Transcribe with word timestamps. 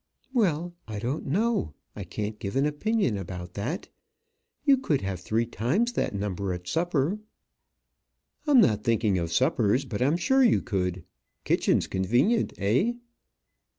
"Well, 0.33 0.73
I 0.87 0.97
don't 0.97 1.27
know. 1.27 1.75
I 1.95 2.03
can't 2.05 2.39
give 2.39 2.55
an 2.55 2.65
opinion 2.65 3.19
about 3.19 3.53
that. 3.53 3.89
You 4.65 4.77
could 4.79 5.01
have 5.01 5.19
three 5.19 5.45
times 5.45 5.93
that 5.93 6.15
number 6.15 6.53
at 6.53 6.67
supper." 6.67 7.19
"I'm 8.47 8.59
not 8.61 8.83
thinking 8.83 9.19
of 9.19 9.31
suppers; 9.31 9.85
but 9.85 10.01
I'm 10.01 10.17
sure 10.17 10.41
you 10.43 10.63
could. 10.63 11.03
Kitchen's 11.43 11.85
convenient, 11.85 12.53
eh?" 12.57 12.93